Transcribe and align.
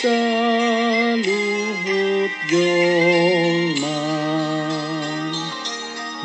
saluhut 0.00 2.34
jolman, 2.50 3.92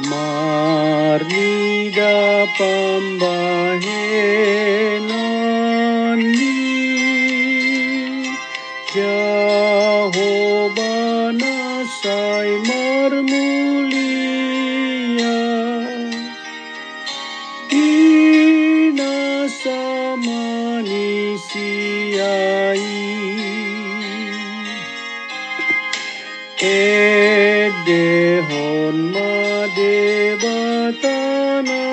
Marnida 0.10 2.16
pambahenan 2.58 4.83
तन 30.92 31.93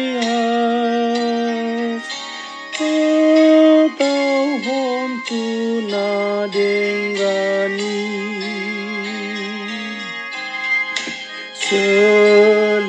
Seluruh 11.71 12.83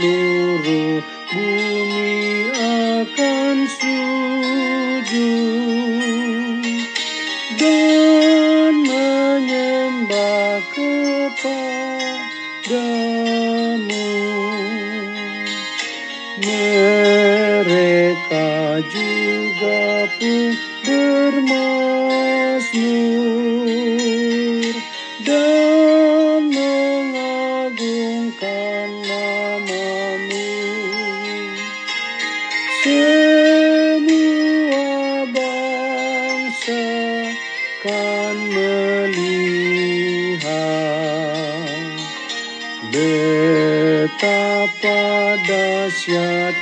bumi 1.30 2.50
akan 2.50 3.62
sujud 3.78 5.22
dan 7.62 8.74
menyembah 8.82 10.58
kepadamu. 10.74 12.26
Mereka 16.42 18.50
juga 18.90 20.10
pun 20.18 20.71
Semua 32.82 34.10
bangsa 35.30 36.82
kan 37.78 38.34
melihat 38.50 39.22
betapa 42.90 44.98
dahsyat 45.46 46.58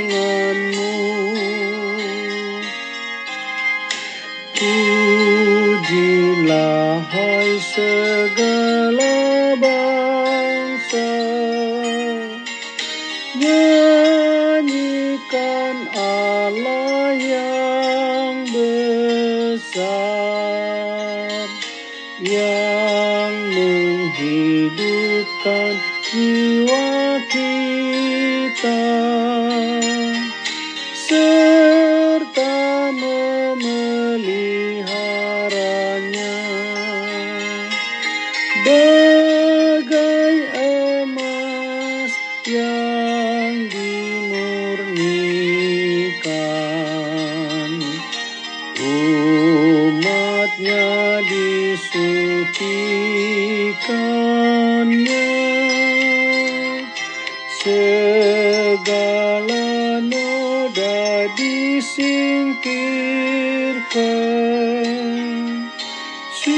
denganmu. 0.00 0.96
Pujilah 5.60 7.00
hai 7.00 7.56
segala 7.60 9.56
bangsa 9.56 11.12
Nyanyikan 13.40 15.76
Allah 15.96 17.16
yang 17.16 18.44
besar 18.52 19.88
Yang 22.20 23.32
menghidupkan 23.56 25.80
jiwa 26.12 26.69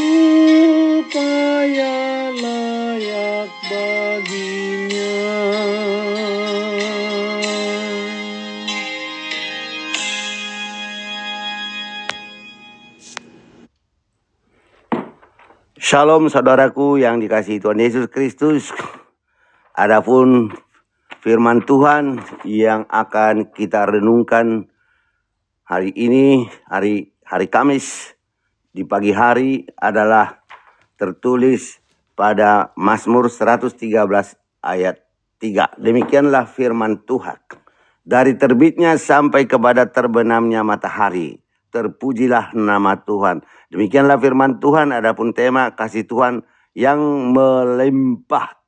supaya 0.02 1.94
layak 2.34 3.50
baginya. 3.70 5.14
Shalom 15.78 16.32
saudaraku 16.32 16.98
yang 16.98 17.20
dikasihi 17.20 17.60
Tuhan 17.60 17.78
Yesus 17.78 18.08
Kristus. 18.08 18.72
Adapun 19.76 20.52
firman 21.22 21.62
Tuhan 21.62 22.18
yang 22.48 22.88
akan 22.90 23.52
kita 23.54 23.86
renungkan 23.86 24.72
hari 25.62 25.92
ini, 25.94 26.48
hari 26.66 27.12
hari 27.22 27.46
Kamis 27.48 28.16
di 28.72 28.88
pagi 28.88 29.12
hari 29.12 29.68
adalah 29.76 30.40
tertulis 30.96 31.78
pada 32.16 32.72
Mazmur 32.72 33.28
113 33.28 33.76
ayat 34.64 34.96
3. 35.36 35.76
Demikianlah 35.76 36.48
firman 36.48 37.04
Tuhan. 37.04 37.36
Dari 38.02 38.34
terbitnya 38.34 38.98
sampai 38.98 39.46
kepada 39.46 39.86
terbenamnya 39.86 40.66
matahari, 40.66 41.38
terpujilah 41.70 42.50
nama 42.56 42.98
Tuhan. 42.98 43.46
Demikianlah 43.70 44.18
firman 44.18 44.58
Tuhan, 44.58 44.90
adapun 44.90 45.30
tema 45.30 45.70
kasih 45.70 46.08
Tuhan 46.08 46.42
yang 46.74 46.98
melimpah. 47.30 48.58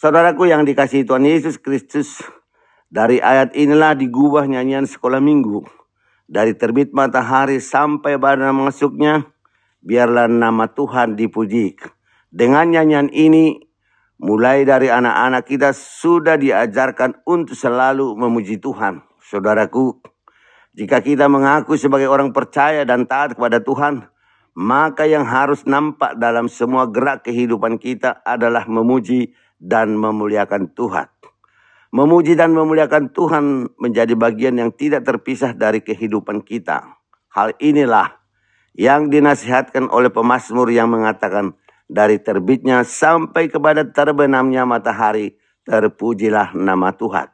Saudaraku 0.00 0.48
yang 0.48 0.64
dikasihi 0.64 1.04
Tuhan 1.04 1.28
Yesus 1.28 1.60
Kristus, 1.60 2.24
dari 2.90 3.20
ayat 3.20 3.52
inilah 3.54 3.94
digubah 3.94 4.48
nyanyian 4.48 4.88
sekolah 4.88 5.20
minggu. 5.20 5.79
Dari 6.30 6.54
terbit 6.54 6.94
matahari 6.94 7.58
sampai 7.58 8.14
pada 8.14 8.54
masuknya, 8.54 9.26
biarlah 9.82 10.30
nama 10.30 10.70
Tuhan 10.70 11.18
dipuji. 11.18 11.74
Dengan 12.30 12.70
nyanyian 12.70 13.10
ini, 13.10 13.58
mulai 14.14 14.62
dari 14.62 14.86
anak-anak 14.94 15.42
kita 15.42 15.74
sudah 15.74 16.38
diajarkan 16.38 17.26
untuk 17.26 17.58
selalu 17.58 18.14
memuji 18.14 18.62
Tuhan. 18.62 19.02
Saudaraku, 19.18 19.98
jika 20.78 21.02
kita 21.02 21.26
mengaku 21.26 21.74
sebagai 21.74 22.06
orang 22.06 22.30
percaya 22.30 22.86
dan 22.86 23.10
taat 23.10 23.34
kepada 23.34 23.58
Tuhan, 23.58 24.06
maka 24.54 25.10
yang 25.10 25.26
harus 25.26 25.66
nampak 25.66 26.14
dalam 26.14 26.46
semua 26.46 26.86
gerak 26.86 27.26
kehidupan 27.26 27.82
kita 27.82 28.22
adalah 28.22 28.70
memuji 28.70 29.34
dan 29.58 29.98
memuliakan 29.98 30.70
Tuhan. 30.78 31.10
Memuji 31.90 32.38
dan 32.38 32.54
memuliakan 32.54 33.10
Tuhan 33.10 33.74
menjadi 33.74 34.14
bagian 34.14 34.54
yang 34.54 34.70
tidak 34.70 35.02
terpisah 35.02 35.50
dari 35.50 35.82
kehidupan 35.82 36.46
kita. 36.46 36.86
Hal 37.34 37.58
inilah 37.58 38.14
yang 38.78 39.10
dinasihatkan 39.10 39.90
oleh 39.90 40.06
pemazmur 40.06 40.70
yang 40.70 40.86
mengatakan 40.86 41.58
dari 41.90 42.22
terbitnya 42.22 42.86
sampai 42.86 43.50
kepada 43.50 43.82
terbenamnya 43.90 44.62
matahari 44.62 45.34
terpujilah 45.66 46.54
nama 46.54 46.94
Tuhan. 46.94 47.26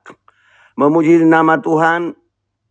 Memuji 0.81 1.21
nama 1.21 1.61
Tuhan 1.61 2.17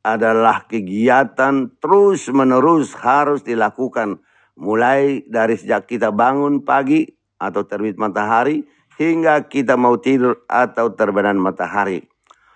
adalah 0.02 0.66
kegiatan 0.66 1.70
terus 1.78 2.30
menerus 2.34 2.98
harus 2.98 3.46
dilakukan 3.46 4.22
mulai 4.58 5.22
dari 5.30 5.58
sejak 5.58 5.86
kita 5.86 6.10
bangun 6.10 6.66
pagi 6.66 7.06
atau 7.38 7.62
terbit 7.66 7.98
matahari 7.98 8.66
hingga 9.00 9.48
kita 9.48 9.76
mau 9.76 10.00
tidur 10.00 10.44
atau 10.48 10.92
terbenam 10.96 11.40
matahari. 11.40 12.08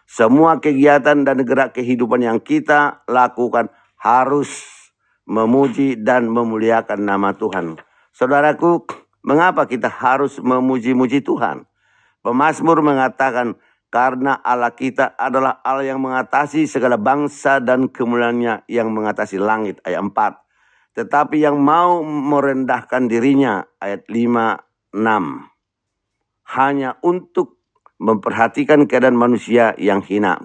Semua 0.10 0.58
kegiatan 0.58 1.22
dan 1.22 1.38
gerak 1.46 1.78
kehidupan 1.78 2.26
yang 2.26 2.42
kita 2.42 3.06
lakukan 3.06 3.70
harus 4.02 4.66
memuji 5.30 5.94
dan 6.00 6.26
memuliakan 6.26 7.06
nama 7.06 7.38
Tuhan. 7.38 7.78
Saudaraku, 8.10 8.90
mengapa 9.22 9.70
kita 9.70 9.86
harus 9.86 10.42
memuji-muji 10.42 11.22
Tuhan? 11.22 11.70
Pemasmur 12.26 12.82
mengatakan, 12.82 13.54
karena 13.90 14.38
Allah 14.42 14.74
kita 14.74 15.18
adalah 15.18 15.62
Allah 15.66 15.94
yang 15.94 16.02
mengatasi 16.02 16.70
segala 16.70 16.98
bangsa 16.98 17.58
dan 17.58 17.90
kemuliaannya 17.90 18.70
yang 18.70 18.94
mengatasi 18.94 19.42
langit. 19.42 19.82
Ayat 19.82 20.06
4. 20.06 20.98
Tetapi 20.98 21.42
yang 21.42 21.58
mau 21.58 22.06
merendahkan 22.06 23.10
dirinya. 23.10 23.66
Ayat 23.82 24.06
5, 24.06 24.94
6. 24.94 25.59
Hanya 26.50 26.98
untuk 27.06 27.62
memperhatikan 28.00 28.88
keadaan 28.90 29.20
manusia 29.20 29.76
yang 29.78 30.02
hina. 30.02 30.40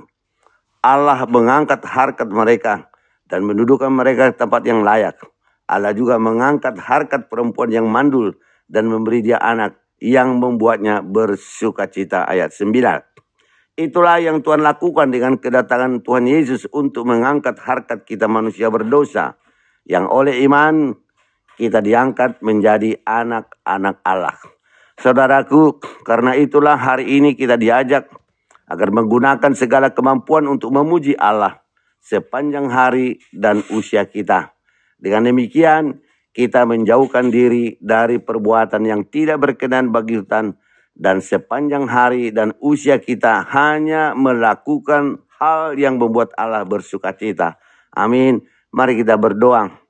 Allah 0.85 1.25
mengangkat 1.25 1.81
harkat 1.87 2.29
mereka 2.29 2.93
dan 3.25 3.47
mendudukkan 3.49 3.89
mereka 3.89 4.29
di 4.29 4.37
tempat 4.37 4.63
yang 4.69 4.85
layak. 4.85 5.17
Allah 5.65 5.97
juga 5.97 6.21
mengangkat 6.21 6.77
harkat 6.77 7.33
perempuan 7.33 7.73
yang 7.73 7.89
mandul 7.89 8.37
dan 8.69 8.85
memberi 8.85 9.25
dia 9.25 9.41
anak 9.41 9.81
yang 9.97 10.37
membuatnya 10.37 11.01
bersuka 11.01 11.89
cita. 11.89 12.29
Ayat 12.29 12.53
9. 12.53 13.81
Itulah 13.81 14.21
yang 14.21 14.45
Tuhan 14.45 14.61
lakukan 14.61 15.09
dengan 15.11 15.41
kedatangan 15.41 16.05
Tuhan 16.05 16.29
Yesus 16.29 16.69
untuk 16.71 17.09
mengangkat 17.09 17.59
harkat 17.59 18.05
kita 18.05 18.29
manusia 18.29 18.69
berdosa. 18.69 19.41
Yang 19.89 20.07
oleh 20.13 20.35
iman 20.45 20.95
kita 21.57 21.81
diangkat 21.81 22.45
menjadi 22.45 23.01
anak-anak 23.03 24.05
Allah. 24.05 24.37
Saudaraku, 24.95 25.83
karena 26.07 26.39
itulah 26.39 26.79
hari 26.79 27.19
ini 27.19 27.35
kita 27.35 27.59
diajak 27.59 28.09
agar 28.71 28.89
menggunakan 28.95 29.53
segala 29.53 29.93
kemampuan 29.93 30.47
untuk 30.49 30.73
memuji 30.73 31.19
Allah 31.19 31.65
sepanjang 32.05 32.69
hari 32.69 33.21
dan 33.33 33.65
usia 33.73 34.05
kita. 34.05 34.53
Dengan 35.01 35.29
demikian, 35.29 36.05
kita 36.35 36.67
menjauhkan 36.67 37.31
diri 37.31 37.79
dari 37.81 38.21
perbuatan 38.21 38.83
yang 38.85 39.07
tidak 39.09 39.41
berkenan 39.41 39.95
bagi 39.95 40.21
Tuhan 40.21 40.59
dan 40.95 41.19
sepanjang 41.19 41.91
hari 41.91 42.31
dan 42.31 42.55
usia 42.63 43.03
kita 43.03 43.47
hanya 43.51 44.15
melakukan 44.15 45.23
hal 45.39 45.75
yang 45.75 45.99
membuat 45.99 46.31
Allah 46.39 46.63
bersuka 46.63 47.15
cita. 47.15 47.59
Amin. 47.95 48.43
Mari 48.75 48.99
kita 48.99 49.15
berdoa. 49.19 49.84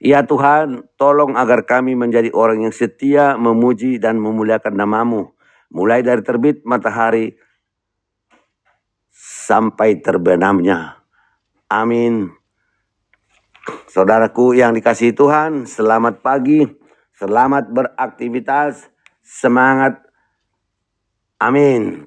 Ya 0.00 0.24
Tuhan, 0.24 0.88
tolong 0.96 1.36
agar 1.36 1.68
kami 1.68 1.92
menjadi 1.92 2.32
orang 2.32 2.64
yang 2.64 2.72
setia 2.72 3.36
memuji 3.36 4.00
dan 4.00 4.16
memuliakan 4.16 4.72
namamu. 4.72 5.36
Mulai 5.68 6.00
dari 6.00 6.24
terbit 6.24 6.64
matahari 6.64 7.36
sampai 9.12 10.00
terbenamnya. 10.00 11.04
Amin. 11.68 12.32
Saudaraku 13.92 14.56
yang 14.56 14.72
dikasihi 14.72 15.12
Tuhan, 15.12 15.68
selamat 15.68 16.24
pagi, 16.24 16.64
selamat 17.14 17.68
beraktivitas, 17.68 18.88
semangat 19.20 20.00
Amin. 21.40 22.04